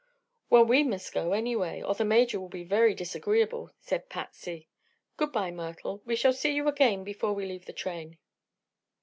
[0.49, 4.67] "Well, we must go, anyway, or the Major will be very disagreeable," said Patsy.
[5.15, 8.17] "Good bye, Myrtle; we shall see you again before we leave the train."